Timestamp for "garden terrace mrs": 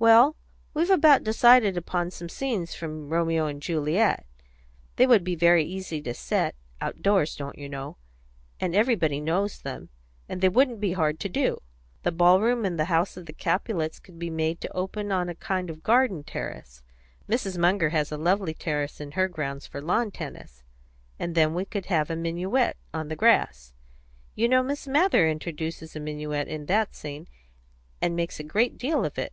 15.82-17.58